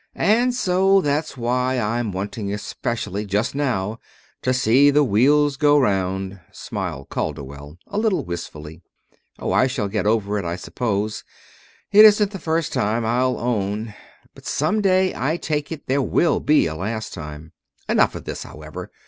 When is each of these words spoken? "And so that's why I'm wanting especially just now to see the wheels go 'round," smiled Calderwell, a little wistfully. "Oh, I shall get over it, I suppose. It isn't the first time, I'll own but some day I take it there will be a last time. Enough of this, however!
"And 0.15 0.51
so 0.55 0.99
that's 0.99 1.37
why 1.37 1.77
I'm 1.79 2.11
wanting 2.11 2.51
especially 2.51 3.23
just 3.23 3.53
now 3.53 3.99
to 4.41 4.51
see 4.51 4.89
the 4.89 5.03
wheels 5.03 5.57
go 5.57 5.77
'round," 5.77 6.39
smiled 6.51 7.09
Calderwell, 7.09 7.77
a 7.85 7.99
little 7.99 8.25
wistfully. 8.25 8.81
"Oh, 9.37 9.51
I 9.51 9.67
shall 9.67 9.87
get 9.87 10.07
over 10.07 10.39
it, 10.39 10.43
I 10.43 10.55
suppose. 10.55 11.23
It 11.91 12.03
isn't 12.03 12.31
the 12.31 12.39
first 12.39 12.73
time, 12.73 13.05
I'll 13.05 13.37
own 13.37 13.93
but 14.33 14.47
some 14.47 14.81
day 14.81 15.13
I 15.15 15.37
take 15.37 15.71
it 15.71 15.85
there 15.85 16.01
will 16.01 16.39
be 16.39 16.65
a 16.65 16.73
last 16.73 17.13
time. 17.13 17.51
Enough 17.87 18.15
of 18.15 18.25
this, 18.25 18.41
however! 18.41 18.89